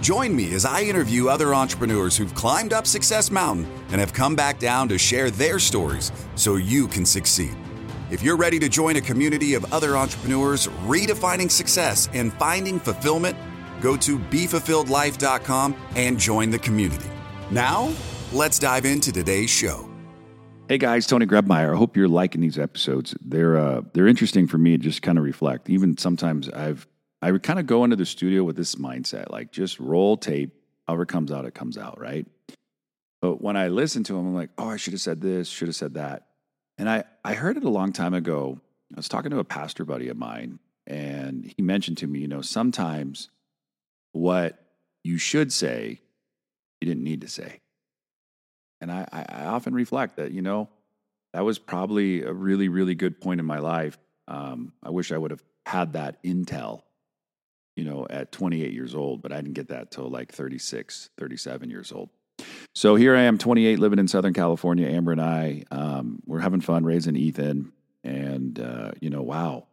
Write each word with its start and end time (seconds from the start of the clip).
Join 0.00 0.34
me 0.34 0.54
as 0.54 0.64
I 0.64 0.80
interview 0.80 1.28
other 1.28 1.54
entrepreneurs 1.54 2.16
who've 2.16 2.34
climbed 2.34 2.72
up 2.72 2.86
Success 2.86 3.30
Mountain 3.30 3.70
and 3.90 4.00
have 4.00 4.14
come 4.14 4.34
back 4.34 4.58
down 4.58 4.88
to 4.88 4.96
share 4.96 5.30
their 5.30 5.58
stories 5.58 6.10
so 6.36 6.56
you 6.56 6.88
can 6.88 7.04
succeed. 7.04 7.54
If 8.10 8.22
you're 8.22 8.38
ready 8.38 8.58
to 8.60 8.68
join 8.70 8.96
a 8.96 9.00
community 9.02 9.52
of 9.52 9.70
other 9.74 9.98
entrepreneurs 9.98 10.68
redefining 10.86 11.50
success 11.50 12.08
and 12.14 12.32
finding 12.32 12.80
fulfillment, 12.80 13.36
go 13.82 13.94
to 13.98 14.18
BeFulfilledLife.com 14.18 15.76
and 15.96 16.18
join 16.18 16.48
the 16.48 16.58
community. 16.58 17.10
Now, 17.50 17.92
let's 18.32 18.58
dive 18.58 18.86
into 18.86 19.12
today's 19.12 19.50
show. 19.50 19.86
Hey 20.70 20.78
guys, 20.78 21.06
Tony 21.06 21.26
Grebmeyer. 21.26 21.74
I 21.74 21.76
hope 21.76 21.96
you're 21.96 22.08
liking 22.08 22.40
these 22.40 22.58
episodes. 22.58 23.14
They're 23.20 23.58
uh, 23.58 23.82
they're 23.92 24.06
interesting 24.06 24.46
for 24.46 24.56
me 24.56 24.70
to 24.70 24.78
just 24.78 25.02
kind 25.02 25.18
of 25.18 25.24
reflect. 25.24 25.68
Even 25.68 25.98
sometimes 25.98 26.48
I've 26.48 26.86
I 27.22 27.30
would 27.32 27.42
kind 27.42 27.58
of 27.58 27.66
go 27.66 27.84
into 27.84 27.96
the 27.96 28.06
studio 28.06 28.44
with 28.44 28.56
this 28.56 28.76
mindset, 28.76 29.30
like 29.30 29.52
just 29.52 29.78
roll 29.78 30.16
tape, 30.16 30.54
however 30.86 31.04
comes 31.04 31.30
out, 31.30 31.44
it 31.44 31.54
comes 31.54 31.76
out, 31.76 32.00
right? 32.00 32.26
But 33.20 33.42
when 33.42 33.56
I 33.56 33.68
listen 33.68 34.02
to 34.04 34.14
them, 34.14 34.28
I'm 34.28 34.34
like, 34.34 34.50
oh, 34.56 34.70
I 34.70 34.76
should 34.76 34.94
have 34.94 35.02
said 35.02 35.20
this, 35.20 35.48
should 35.48 35.68
have 35.68 35.76
said 35.76 35.94
that. 35.94 36.28
And 36.78 36.88
I, 36.88 37.04
I 37.24 37.34
heard 37.34 37.58
it 37.58 37.64
a 37.64 37.70
long 37.70 37.92
time 37.92 38.14
ago. 38.14 38.58
I 38.92 38.96
was 38.96 39.08
talking 39.08 39.30
to 39.32 39.38
a 39.38 39.44
pastor 39.44 39.84
buddy 39.84 40.08
of 40.08 40.16
mine, 40.16 40.58
and 40.86 41.52
he 41.56 41.62
mentioned 41.62 41.98
to 41.98 42.06
me, 42.06 42.20
you 42.20 42.28
know, 42.28 42.40
sometimes 42.40 43.28
what 44.12 44.58
you 45.04 45.18
should 45.18 45.52
say, 45.52 46.00
you 46.80 46.88
didn't 46.88 47.04
need 47.04 47.20
to 47.20 47.28
say. 47.28 47.60
And 48.80 48.90
I, 48.90 49.06
I 49.12 49.44
often 49.44 49.74
reflect 49.74 50.16
that, 50.16 50.32
you 50.32 50.40
know, 50.40 50.70
that 51.34 51.44
was 51.44 51.58
probably 51.58 52.22
a 52.22 52.32
really, 52.32 52.68
really 52.68 52.94
good 52.94 53.20
point 53.20 53.40
in 53.40 53.46
my 53.46 53.58
life. 53.58 53.98
Um, 54.26 54.72
I 54.82 54.88
wish 54.88 55.12
I 55.12 55.18
would 55.18 55.30
have 55.30 55.44
had 55.66 55.92
that 55.92 56.22
intel 56.24 56.82
you 57.80 57.86
know, 57.86 58.06
at 58.10 58.30
28 58.30 58.74
years 58.74 58.94
old, 58.94 59.22
but 59.22 59.32
I 59.32 59.36
didn't 59.36 59.54
get 59.54 59.68
that 59.68 59.90
till 59.90 60.10
like 60.10 60.32
36, 60.32 61.08
37 61.16 61.70
years 61.70 61.92
old. 61.92 62.10
So 62.74 62.94
here 62.94 63.16
I 63.16 63.22
am, 63.22 63.38
28, 63.38 63.78
living 63.78 63.98
in 63.98 64.06
Southern 64.06 64.34
California. 64.34 64.86
Amber 64.86 65.12
and 65.12 65.20
I, 65.20 65.64
um, 65.70 66.20
we're 66.26 66.40
having 66.40 66.60
fun 66.60 66.84
raising 66.84 67.16
Ethan, 67.16 67.72
and 68.04 68.60
uh, 68.60 68.90
you 69.00 69.08
know, 69.08 69.22
wow, 69.22 69.66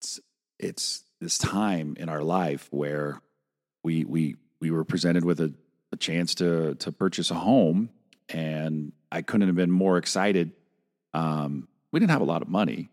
it's 0.00 0.20
it's 0.58 1.02
this 1.18 1.38
time 1.38 1.96
in 1.98 2.10
our 2.10 2.22
life 2.22 2.68
where 2.70 3.22
we 3.82 4.04
we 4.04 4.36
we 4.60 4.70
were 4.70 4.84
presented 4.84 5.24
with 5.24 5.40
a, 5.40 5.54
a 5.92 5.96
chance 5.96 6.34
to 6.36 6.74
to 6.74 6.92
purchase 6.92 7.30
a 7.30 7.36
home, 7.36 7.88
and 8.28 8.92
I 9.10 9.22
couldn't 9.22 9.48
have 9.48 9.56
been 9.56 9.70
more 9.70 9.96
excited. 9.96 10.52
Um, 11.14 11.68
we 11.90 12.00
didn't 12.00 12.12
have 12.12 12.20
a 12.20 12.26
lot 12.26 12.42
of 12.42 12.48
money. 12.48 12.90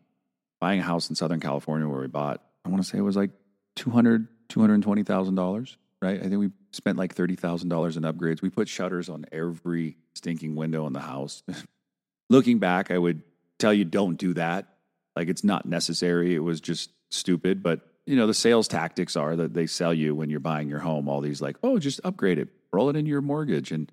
Buying 0.62 0.80
a 0.80 0.84
house 0.84 1.10
in 1.10 1.18
Southern 1.18 1.42
California 1.42 1.86
where 1.86 2.00
we 2.00 2.08
bought, 2.08 2.42
I 2.64 2.70
want 2.70 2.82
to 2.82 2.90
say 2.90 2.98
it 2.98 3.02
was 3.02 3.18
like 3.18 3.32
200 3.80 4.28
$220,000, 4.50 5.76
right? 6.02 6.20
I 6.20 6.24
think 6.24 6.40
we 6.40 6.50
spent 6.72 6.98
like 6.98 7.16
$30,000 7.16 7.98
in 7.98 8.04
upgrades. 8.04 8.42
We 8.42 8.50
put 8.50 8.68
shutters 8.68 9.10
on 9.10 9.26
every 9.32 9.98
stinking 10.16 10.56
window 10.56 10.88
in 10.88 10.94
the 10.94 11.00
house. 11.00 11.44
Looking 12.30 12.60
back, 12.60 12.92
I 12.92 12.98
would 12.98 13.22
tell 13.58 13.74
you 13.74 13.86
don't 13.86 14.16
do 14.16 14.34
that. 14.34 14.68
Like 15.16 15.30
it's 15.30 15.44
not 15.44 15.66
necessary. 15.66 16.36
It 16.36 16.40
was 16.40 16.62
just 16.62 16.92
stupid, 17.12 17.64
but 17.64 17.82
you 18.06 18.16
know, 18.16 18.28
the 18.28 18.34
sales 18.34 18.68
tactics 18.68 19.16
are 19.16 19.36
that 19.36 19.54
they 19.54 19.68
sell 19.68 19.94
you 19.94 20.16
when 20.16 20.32
you're 20.32 20.40
buying 20.40 20.68
your 20.68 20.80
home 20.80 21.08
all 21.08 21.22
these 21.22 21.42
like, 21.42 21.58
"Oh, 21.62 21.78
just 21.78 22.00
upgrade 22.04 22.40
it. 22.40 22.48
Roll 22.72 22.90
it 22.90 22.96
into 22.96 23.10
your 23.10 23.22
mortgage." 23.22 23.72
And 23.72 23.92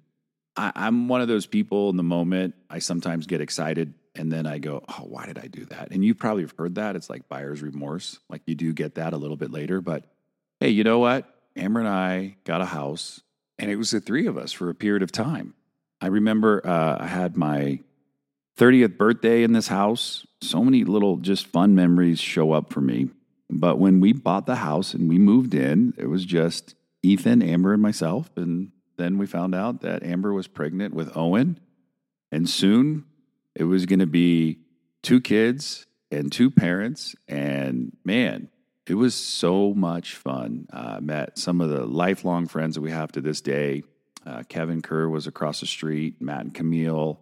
I, 0.56 0.72
I'm 0.74 1.08
one 1.08 1.20
of 1.20 1.28
those 1.28 1.44
people 1.44 1.90
in 1.90 1.96
the 1.96 2.02
moment, 2.02 2.54
I 2.70 2.78
sometimes 2.78 3.26
get 3.26 3.42
excited 3.42 3.92
and 4.16 4.32
then 4.32 4.46
I 4.46 4.58
go, 4.58 4.82
oh, 4.88 5.04
why 5.04 5.26
did 5.26 5.38
I 5.38 5.46
do 5.46 5.64
that? 5.66 5.88
And 5.90 6.04
you 6.04 6.14
probably 6.14 6.42
have 6.42 6.54
heard 6.58 6.76
that. 6.76 6.96
It's 6.96 7.10
like 7.10 7.28
buyer's 7.28 7.62
remorse. 7.62 8.18
Like 8.28 8.42
you 8.46 8.54
do 8.54 8.72
get 8.72 8.96
that 8.96 9.12
a 9.12 9.16
little 9.16 9.36
bit 9.36 9.50
later. 9.50 9.80
But 9.80 10.04
hey, 10.60 10.70
you 10.70 10.84
know 10.84 10.98
what? 10.98 11.32
Amber 11.56 11.80
and 11.80 11.88
I 11.88 12.36
got 12.44 12.60
a 12.60 12.66
house, 12.66 13.22
and 13.58 13.70
it 13.70 13.76
was 13.76 13.90
the 13.90 14.00
three 14.00 14.26
of 14.26 14.36
us 14.36 14.52
for 14.52 14.68
a 14.68 14.74
period 14.74 15.02
of 15.02 15.10
time. 15.10 15.54
I 16.00 16.08
remember 16.08 16.60
uh, 16.66 16.98
I 17.00 17.06
had 17.06 17.36
my 17.36 17.80
30th 18.58 18.96
birthday 18.96 19.42
in 19.42 19.52
this 19.52 19.68
house. 19.68 20.26
So 20.42 20.62
many 20.62 20.84
little 20.84 21.16
just 21.16 21.46
fun 21.46 21.74
memories 21.74 22.20
show 22.20 22.52
up 22.52 22.72
for 22.72 22.80
me. 22.80 23.10
But 23.48 23.78
when 23.78 24.00
we 24.00 24.12
bought 24.12 24.46
the 24.46 24.56
house 24.56 24.92
and 24.92 25.08
we 25.08 25.18
moved 25.18 25.54
in, 25.54 25.94
it 25.96 26.06
was 26.06 26.24
just 26.24 26.74
Ethan, 27.02 27.42
Amber, 27.42 27.72
and 27.72 27.82
myself. 27.82 28.30
And 28.36 28.72
then 28.96 29.18
we 29.18 29.26
found 29.26 29.54
out 29.54 29.80
that 29.82 30.02
Amber 30.02 30.32
was 30.32 30.46
pregnant 30.46 30.94
with 30.94 31.16
Owen. 31.16 31.60
And 32.32 32.48
soon 32.48 33.04
it 33.56 33.64
was 33.64 33.86
going 33.86 34.00
to 34.00 34.06
be 34.06 34.58
two 35.02 35.20
kids 35.20 35.86
and 36.10 36.30
two 36.30 36.50
parents. 36.50 37.16
And 37.26 37.96
man, 38.04 38.50
it 38.86 38.94
was 38.94 39.14
so 39.14 39.72
much 39.74 40.14
fun. 40.14 40.66
Uh, 40.70 41.00
met 41.00 41.38
some 41.38 41.60
of 41.60 41.70
the 41.70 41.86
lifelong 41.86 42.46
friends 42.46 42.74
that 42.74 42.82
we 42.82 42.90
have 42.90 43.10
to 43.12 43.20
this 43.20 43.40
day. 43.40 43.82
Uh, 44.24 44.42
Kevin 44.48 44.82
Kerr 44.82 45.08
was 45.08 45.26
across 45.26 45.60
the 45.60 45.66
street, 45.66 46.20
Matt 46.20 46.42
and 46.42 46.54
Camille, 46.54 47.18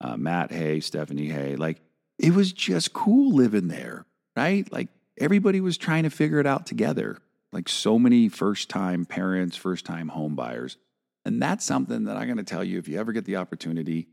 uh, 0.00 0.16
Matt 0.16 0.50
Hay, 0.50 0.80
Stephanie 0.80 1.28
Hay. 1.28 1.54
Like, 1.54 1.80
it 2.18 2.34
was 2.34 2.52
just 2.52 2.92
cool 2.92 3.34
living 3.34 3.68
there, 3.68 4.06
right? 4.36 4.70
Like, 4.72 4.88
everybody 5.18 5.60
was 5.60 5.78
trying 5.78 6.02
to 6.02 6.10
figure 6.10 6.40
it 6.40 6.46
out 6.46 6.66
together. 6.66 7.18
Like, 7.52 7.68
so 7.68 7.98
many 7.98 8.28
first 8.28 8.68
time 8.68 9.04
parents, 9.04 9.56
first 9.56 9.86
time 9.86 10.08
home 10.08 10.34
buyers. 10.34 10.76
And 11.24 11.40
that's 11.40 11.64
something 11.64 12.04
that 12.04 12.16
I'm 12.16 12.26
going 12.26 12.38
to 12.38 12.42
tell 12.42 12.64
you 12.64 12.78
if 12.78 12.88
you 12.88 12.98
ever 12.98 13.12
get 13.12 13.24
the 13.26 13.36
opportunity, 13.36 14.08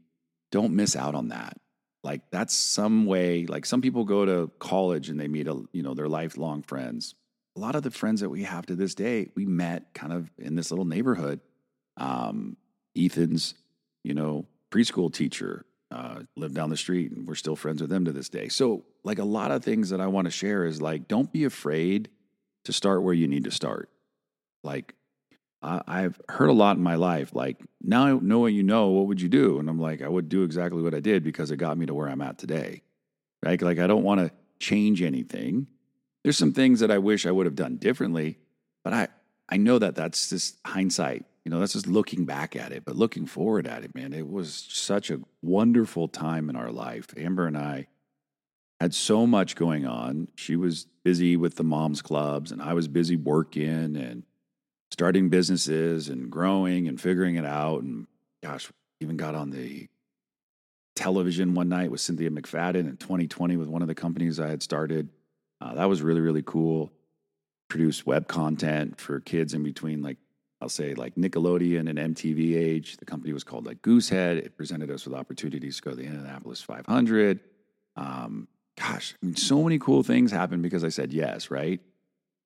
don't 0.51 0.73
miss 0.73 0.95
out 0.95 1.15
on 1.15 1.29
that. 1.29 1.57
Like 2.03 2.21
that's 2.31 2.53
some 2.53 3.05
way, 3.05 3.45
like 3.45 3.65
some 3.65 3.81
people 3.81 4.05
go 4.05 4.25
to 4.25 4.51
college 4.59 5.09
and 5.09 5.19
they 5.19 5.27
meet 5.27 5.47
a, 5.47 5.61
you 5.73 5.83
know, 5.83 5.93
their 5.93 6.07
lifelong 6.07 6.61
friends. 6.61 7.15
A 7.55 7.59
lot 7.59 7.75
of 7.75 7.83
the 7.83 7.91
friends 7.91 8.21
that 8.21 8.29
we 8.29 8.43
have 8.43 8.65
to 8.67 8.75
this 8.75 8.95
day, 8.95 9.29
we 9.35 9.45
met 9.45 9.93
kind 9.93 10.13
of 10.13 10.29
in 10.37 10.55
this 10.55 10.71
little 10.71 10.85
neighborhood. 10.85 11.41
Um, 11.97 12.55
Ethan's, 12.95 13.55
you 14.03 14.13
know, 14.13 14.45
preschool 14.71 15.11
teacher 15.11 15.65
uh, 15.91 16.21
lived 16.35 16.55
down 16.55 16.69
the 16.69 16.77
street 16.77 17.11
and 17.11 17.27
we're 17.27 17.35
still 17.35 17.55
friends 17.55 17.81
with 17.81 17.89
them 17.89 18.05
to 18.05 18.11
this 18.11 18.29
day. 18.29 18.47
So, 18.49 18.85
like 19.03 19.19
a 19.19 19.25
lot 19.25 19.51
of 19.51 19.63
things 19.63 19.89
that 19.89 20.01
I 20.01 20.07
want 20.07 20.25
to 20.25 20.31
share 20.31 20.65
is 20.65 20.81
like, 20.81 21.07
don't 21.07 21.31
be 21.31 21.45
afraid 21.45 22.09
to 22.65 22.73
start 22.73 23.03
where 23.03 23.13
you 23.13 23.27
need 23.27 23.45
to 23.45 23.51
start. 23.51 23.89
Like, 24.63 24.95
I, 25.61 26.01
have 26.01 26.19
heard 26.29 26.49
a 26.49 26.53
lot 26.53 26.77
in 26.77 26.83
my 26.83 26.95
life, 26.95 27.33
like, 27.33 27.57
now 27.81 28.05
know 28.05 28.19
knowing 28.19 28.55
you 28.55 28.63
know, 28.63 28.89
what 28.89 29.07
would 29.07 29.19
you 29.19 29.29
do? 29.29 29.59
And 29.59 29.69
I'm 29.69 29.79
like, 29.79 30.01
I 30.01 30.07
would 30.07 30.29
do 30.29 30.43
exactly 30.43 30.81
what 30.81 30.93
I 30.93 30.99
did 30.99 31.23
because 31.23 31.51
it 31.51 31.57
got 31.57 31.77
me 31.77 31.85
to 31.87 31.93
where 31.93 32.07
I'm 32.07 32.21
at 32.21 32.37
today. 32.37 32.83
Right? 33.43 33.61
Like, 33.61 33.79
I 33.79 33.87
don't 33.87 34.03
want 34.03 34.21
to 34.21 34.31
change 34.59 35.01
anything. 35.01 35.67
There's 36.23 36.37
some 36.37 36.53
things 36.53 36.79
that 36.81 36.91
I 36.91 36.99
wish 36.99 37.25
I 37.25 37.31
would 37.31 37.45
have 37.45 37.55
done 37.55 37.77
differently, 37.77 38.37
but 38.83 38.93
I, 38.93 39.07
I 39.49 39.57
know 39.57 39.79
that 39.79 39.95
that's 39.95 40.29
just 40.29 40.57
hindsight. 40.65 41.25
You 41.43 41.51
know, 41.51 41.59
that's 41.59 41.73
just 41.73 41.87
looking 41.87 42.25
back 42.25 42.55
at 42.55 42.71
it, 42.71 42.83
but 42.85 42.95
looking 42.95 43.25
forward 43.25 43.67
at 43.67 43.83
it, 43.83 43.95
man, 43.95 44.13
it 44.13 44.29
was 44.29 44.67
such 44.69 45.09
a 45.09 45.21
wonderful 45.41 46.07
time 46.07 46.49
in 46.49 46.55
our 46.55 46.71
life. 46.71 47.07
Amber 47.15 47.47
and 47.47 47.57
I 47.57 47.87
had 48.79 48.93
so 48.93 49.25
much 49.25 49.55
going 49.55 49.85
on. 49.85 50.27
She 50.35 50.55
was 50.55 50.87
busy 51.03 51.37
with 51.37 51.55
the 51.55 51.63
moms 51.63 52.01
clubs, 52.01 52.51
and 52.51 52.61
I 52.61 52.73
was 52.73 52.87
busy 52.87 53.15
working 53.15 53.95
and 53.95 54.23
starting 54.97 55.29
businesses 55.29 56.09
and 56.09 56.31
growing 56.31 56.87
and 56.87 56.99
figuring 56.99 57.35
it 57.35 57.45
out. 57.45 57.83
And 57.83 58.07
gosh, 58.41 58.67
even 58.99 59.15
got 59.15 59.35
on 59.35 59.51
the 59.51 59.87
television 60.95 61.53
one 61.53 61.69
night 61.69 61.91
with 61.91 62.01
Cynthia 62.01 62.31
McFadden 62.31 62.89
in 62.89 62.97
2020 62.97 63.57
with 63.57 63.67
one 63.67 63.83
of 63.83 63.87
the 63.87 63.93
companies 63.93 64.39
I 64.39 64.47
had 64.47 64.63
started. 64.63 65.09
Uh, 65.61 65.75
that 65.75 65.85
was 65.85 66.01
really, 66.01 66.21
really 66.21 66.41
cool. 66.43 66.91
Produced 67.69 68.07
web 68.07 68.27
content 68.27 68.99
for 68.99 69.19
kids 69.19 69.53
in 69.53 69.61
between, 69.61 70.01
like 70.01 70.17
I'll 70.61 70.69
say, 70.69 70.95
like 70.95 71.13
Nickelodeon 71.13 71.87
and 71.87 72.15
MTV 72.15 72.57
age. 72.57 72.97
The 72.97 73.05
company 73.05 73.33
was 73.33 73.43
called 73.43 73.67
like 73.67 73.83
Goosehead. 73.83 74.37
It 74.37 74.57
presented 74.57 74.89
us 74.89 75.05
with 75.05 75.13
opportunities 75.13 75.75
to 75.75 75.81
go 75.83 75.89
to 75.91 75.95
the 75.95 76.05
Indianapolis 76.05 76.63
500. 76.63 77.39
Um, 77.95 78.47
gosh, 78.79 79.13
I 79.21 79.27
mean, 79.27 79.35
so 79.35 79.61
many 79.61 79.77
cool 79.77 80.01
things 80.01 80.31
happened 80.31 80.63
because 80.63 80.83
I 80.83 80.89
said 80.89 81.13
yes, 81.13 81.51
right? 81.51 81.81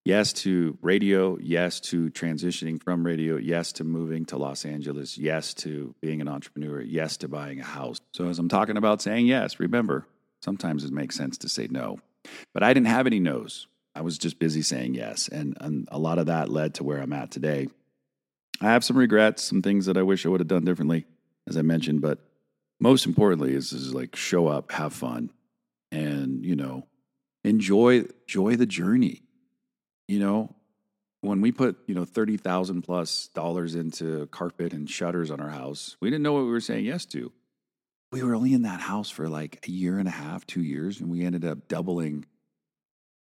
Yes 0.05 0.33
to 0.33 0.77
radio, 0.81 1.37
yes 1.39 1.79
to 1.79 2.09
transitioning 2.11 2.81
from 2.81 3.05
radio, 3.05 3.37
yes 3.37 3.71
to 3.73 3.83
moving 3.83 4.25
to 4.25 4.37
Los 4.37 4.65
Angeles, 4.65 5.17
yes 5.17 5.53
to 5.55 5.95
being 6.01 6.21
an 6.21 6.27
entrepreneur, 6.27 6.81
yes 6.81 7.17
to 7.17 7.27
buying 7.27 7.59
a 7.59 7.63
house. 7.65 7.99
So, 8.13 8.27
as 8.27 8.39
I'm 8.39 8.49
talking 8.49 8.77
about 8.77 9.01
saying 9.01 9.27
yes, 9.27 9.59
remember, 9.59 10.07
sometimes 10.41 10.83
it 10.83 10.91
makes 10.91 11.15
sense 11.15 11.37
to 11.39 11.49
say 11.49 11.67
no. 11.69 11.99
But 12.53 12.63
I 12.63 12.73
didn't 12.73 12.87
have 12.87 13.07
any 13.07 13.19
no's. 13.19 13.67
I 13.95 14.01
was 14.01 14.17
just 14.17 14.39
busy 14.39 14.61
saying 14.61 14.95
yes. 14.95 15.27
And, 15.27 15.57
and 15.59 15.87
a 15.91 15.99
lot 15.99 16.17
of 16.17 16.27
that 16.27 16.49
led 16.49 16.75
to 16.75 16.83
where 16.83 16.99
I'm 16.99 17.13
at 17.13 17.31
today. 17.31 17.67
I 18.61 18.65
have 18.65 18.83
some 18.83 18.97
regrets, 18.97 19.43
some 19.43 19.61
things 19.61 19.87
that 19.87 19.97
I 19.97 20.03
wish 20.03 20.25
I 20.25 20.29
would 20.29 20.39
have 20.39 20.47
done 20.47 20.63
differently, 20.63 21.05
as 21.47 21.57
I 21.57 21.61
mentioned, 21.61 22.01
but 22.01 22.19
most 22.79 23.05
importantly 23.05 23.53
is, 23.53 23.73
is 23.73 23.93
like 23.93 24.15
show 24.15 24.47
up, 24.47 24.71
have 24.71 24.93
fun, 24.93 25.31
and 25.91 26.45
you 26.45 26.55
know, 26.55 26.87
enjoy 27.43 28.05
enjoy 28.27 28.55
the 28.55 28.65
journey. 28.65 29.23
You 30.07 30.19
know, 30.19 30.55
when 31.21 31.41
we 31.41 31.51
put 31.51 31.77
you 31.87 31.95
know 31.95 32.05
thirty 32.05 32.37
thousand 32.37 32.81
plus 32.81 33.29
dollars 33.33 33.75
into 33.75 34.27
carpet 34.27 34.73
and 34.73 34.89
shutters 34.89 35.31
on 35.31 35.39
our 35.39 35.49
house, 35.49 35.95
we 36.01 36.09
didn't 36.09 36.23
know 36.23 36.33
what 36.33 36.43
we 36.43 36.51
were 36.51 36.59
saying 36.59 36.85
yes 36.85 37.05
to. 37.07 37.31
We 38.11 38.23
were 38.23 38.35
only 38.35 38.53
in 38.53 38.63
that 38.63 38.81
house 38.81 39.09
for 39.09 39.29
like 39.29 39.65
a 39.67 39.71
year 39.71 39.97
and 39.97 40.07
a 40.07 40.11
half, 40.11 40.45
two 40.45 40.61
years, 40.61 40.99
and 40.99 41.09
we 41.09 41.23
ended 41.23 41.45
up 41.45 41.67
doubling 41.67 42.25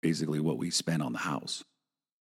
basically 0.03 0.41
what 0.41 0.59
we 0.59 0.71
spent 0.71 1.03
on 1.03 1.13
the 1.13 1.19
house. 1.19 1.63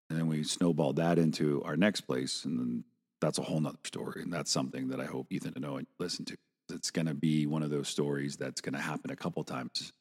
And 0.10 0.20
then 0.20 0.28
we 0.28 0.44
snowballed 0.44 0.98
that 0.98 1.18
into 1.18 1.64
our 1.64 1.78
next 1.78 2.02
place, 2.02 2.46
and 2.46 2.60
then 2.60 2.84
that's 3.22 3.38
a 3.38 3.44
whole 3.44 3.60
nother 3.60 3.78
story. 3.86 4.22
And 4.22 4.32
that's 4.32 4.52
something 4.52 4.90
that 4.90 5.00
I 5.00 5.06
hope 5.06 5.28
Ethan 5.32 5.54
to 5.54 5.60
know 5.60 5.78
and 5.78 5.88
listen 6.00 6.26
to. 6.26 6.38
It's 6.72 6.92
going 6.92 7.08
to 7.08 7.14
be 7.14 7.48
one 7.48 7.64
of 7.64 7.70
those 7.70 7.88
stories 7.88 8.38
that's 8.38 8.62
going 8.62 8.74
to 8.74 8.82
happen 8.82 9.12
a 9.12 9.16
couple 9.16 9.44
times 9.44 9.92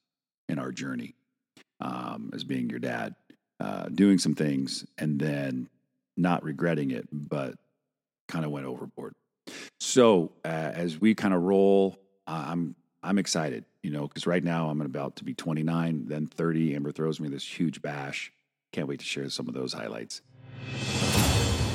in 0.49 0.59
our 0.59 0.73
journey 0.73 1.15
um, 1.81 2.31
as 2.35 2.45
being 2.45 2.69
your 2.71 2.79
dad, 2.79 3.15
uh, 3.61 3.89
doing 3.89 4.19
some 4.19 4.35
things 4.35 4.85
and 4.99 5.19
then 5.19 5.69
not 6.17 6.43
regretting 6.45 6.91
it, 6.91 7.09
but 7.13 7.55
kind 8.29 8.45
of 8.45 8.51
went 8.51 8.67
overboard. 8.67 9.15
So 9.81 10.33
uh, 10.45 10.49
as 10.49 11.01
we 11.01 11.15
kind 11.15 11.35
of 11.35 11.43
roll, 11.43 11.99
I'm 12.27 12.75
I'm 13.03 13.19
excited, 13.19 13.65
you 13.83 13.91
know, 13.91 14.09
because 14.09 14.27
right 14.27 14.43
now 14.43 14.69
I'm 14.69 14.81
about 14.81 15.17
to 15.17 15.25
be 15.25 15.33
29, 15.33 16.07
then 16.09 16.27
30. 16.27 16.75
Amber 16.75 16.93
throws 16.93 17.21
me 17.21 17.29
this 17.29 17.47
huge 17.47 17.81
bash. 17.81 18.33
Can't 18.73 18.89
wait 18.89 18.99
to 18.99 19.05
share 19.07 19.29
some 19.31 19.49
of 19.49 19.55
those 19.55 19.73
highlights. 19.73 20.21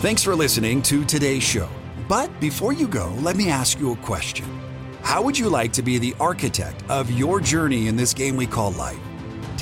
Thanks 0.02 0.22
for 0.22 0.36
listening 0.36 0.82
to 0.84 1.06
today's 1.06 1.44
show. 1.44 1.70
But 2.10 2.30
before 2.42 2.74
you 2.74 2.88
go, 2.88 3.16
let 3.22 3.38
me 3.38 3.50
ask 3.50 3.80
you 3.80 3.94
a 3.94 3.96
question. 3.98 4.46
How 5.02 5.22
would 5.22 5.38
you 5.38 5.50
like 5.50 5.72
to 5.74 5.82
be 5.82 5.98
the 5.98 6.14
architect 6.20 6.84
of 6.90 7.10
your 7.12 7.40
journey 7.40 7.88
in 7.88 7.96
this 7.96 8.14
game 8.14 8.36
we 8.36 8.46
call 8.46 8.72
life? 8.72 9.00